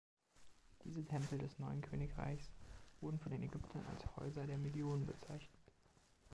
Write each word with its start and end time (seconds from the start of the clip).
Diese 0.83 1.05
Tempel 1.05 1.37
des 1.37 1.59
Neuen 1.59 1.83
Königreichs 1.83 2.49
wurden 3.01 3.19
von 3.19 3.31
den 3.31 3.43
Ägyptern 3.43 3.85
als 3.93 4.15
„Häuser 4.15 4.47
der 4.47 4.57
Millionen“ 4.57 5.05
bezeichnet. 5.05 5.61